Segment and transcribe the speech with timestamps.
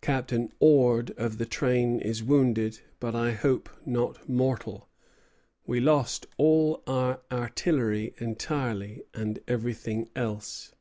[0.00, 4.88] Captain Ord of the train is wounded, but I hope not mortal.
[5.68, 10.72] We lost all our artillery entirely, and everything else.